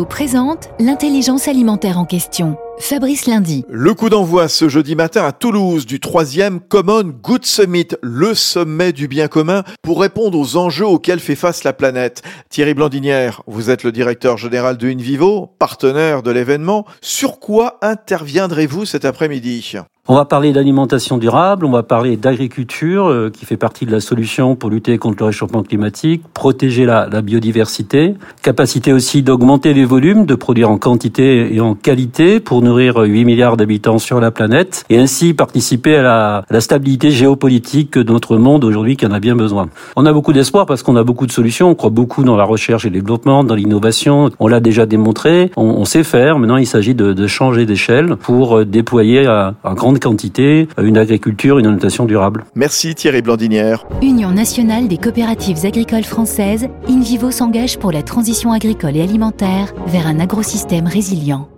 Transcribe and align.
Présente 0.00 0.70
l'intelligence 0.80 1.48
alimentaire 1.48 1.98
en 1.98 2.06
question. 2.06 2.56
Fabrice 2.78 3.26
Lundi. 3.26 3.62
Le 3.68 3.92
coup 3.92 4.08
d'envoi 4.08 4.48
ce 4.48 4.70
jeudi 4.70 4.96
matin 4.96 5.22
à 5.22 5.32
Toulouse 5.32 5.84
du 5.84 6.00
troisième 6.00 6.60
Common 6.60 7.04
Good 7.22 7.44
Summit, 7.44 7.88
le 8.02 8.34
sommet 8.34 8.92
du 8.92 9.06
bien 9.06 9.28
commun 9.28 9.64
pour 9.82 10.00
répondre 10.00 10.38
aux 10.38 10.56
enjeux 10.56 10.86
auxquels 10.86 11.20
fait 11.20 11.36
face 11.36 11.62
la 11.62 11.74
planète. 11.74 12.22
Thierry 12.48 12.72
Blandinière, 12.72 13.42
vous 13.46 13.68
êtes 13.68 13.84
le 13.84 13.92
directeur 13.92 14.38
général 14.38 14.78
de 14.78 14.88
InVivo, 14.88 15.50
partenaire 15.58 16.22
de 16.22 16.30
l'événement. 16.30 16.86
Sur 17.02 17.38
quoi 17.38 17.78
interviendrez-vous 17.82 18.86
cet 18.86 19.04
après-midi? 19.04 19.76
On 20.08 20.16
va 20.16 20.24
parler 20.24 20.52
d'alimentation 20.52 21.16
durable, 21.16 21.64
on 21.64 21.70
va 21.70 21.84
parler 21.84 22.16
d'agriculture 22.16 23.06
euh, 23.06 23.30
qui 23.30 23.46
fait 23.46 23.56
partie 23.56 23.86
de 23.86 23.92
la 23.92 24.00
solution 24.00 24.56
pour 24.56 24.68
lutter 24.68 24.98
contre 24.98 25.18
le 25.20 25.26
réchauffement 25.26 25.62
climatique, 25.62 26.24
protéger 26.34 26.84
la, 26.86 27.06
la 27.06 27.22
biodiversité, 27.22 28.16
capacité 28.42 28.92
aussi 28.92 29.22
d'augmenter 29.22 29.72
les 29.72 29.84
volumes, 29.84 30.26
de 30.26 30.34
produire 30.34 30.70
en 30.70 30.76
quantité 30.76 31.54
et 31.54 31.60
en 31.60 31.76
qualité 31.76 32.40
pour 32.40 32.62
nourrir 32.62 32.96
8 32.96 33.24
milliards 33.24 33.56
d'habitants 33.56 34.00
sur 34.00 34.18
la 34.18 34.32
planète 34.32 34.84
et 34.90 34.98
ainsi 34.98 35.34
participer 35.34 35.94
à 35.94 36.02
la, 36.02 36.36
à 36.38 36.44
la 36.50 36.60
stabilité 36.60 37.12
géopolitique 37.12 37.96
de 37.96 38.12
notre 38.12 38.38
monde 38.38 38.64
aujourd'hui 38.64 38.96
qui 38.96 39.06
en 39.06 39.12
a 39.12 39.20
bien 39.20 39.36
besoin. 39.36 39.68
On 39.94 40.04
a 40.04 40.12
beaucoup 40.12 40.32
d'espoir 40.32 40.66
parce 40.66 40.82
qu'on 40.82 40.96
a 40.96 41.04
beaucoup 41.04 41.28
de 41.28 41.32
solutions, 41.32 41.68
on 41.70 41.76
croit 41.76 41.90
beaucoup 41.90 42.24
dans 42.24 42.36
la 42.36 42.44
recherche 42.44 42.84
et 42.84 42.90
le 42.90 42.94
développement, 42.98 43.44
dans 43.44 43.54
l'innovation, 43.54 44.30
on 44.40 44.48
l'a 44.48 44.58
déjà 44.58 44.84
démontré, 44.84 45.52
on, 45.56 45.62
on, 45.62 45.84
sait 45.84 46.02
faire, 46.02 46.40
maintenant 46.40 46.56
il 46.56 46.66
s'agit 46.66 46.96
de, 46.96 47.12
de 47.12 47.26
changer 47.28 47.66
d'échelle 47.66 48.16
pour 48.16 48.64
déployer 48.64 49.26
un 49.28 49.54
grand 49.74 49.91
quantité, 49.98 50.68
une 50.80 50.98
agriculture, 50.98 51.58
une 51.58 51.66
alimentation 51.66 52.04
durable. 52.04 52.44
Merci 52.54 52.94
Thierry 52.94 53.22
Blandinière. 53.22 53.86
Union 54.02 54.30
nationale 54.30 54.88
des 54.88 54.98
coopératives 54.98 55.64
agricoles 55.64 56.04
françaises, 56.04 56.68
InVivo 56.88 57.30
s'engage 57.30 57.78
pour 57.78 57.92
la 57.92 58.02
transition 58.02 58.52
agricole 58.52 58.96
et 58.96 59.02
alimentaire 59.02 59.72
vers 59.86 60.06
un 60.06 60.20
agrosystème 60.20 60.86
résilient. 60.86 61.48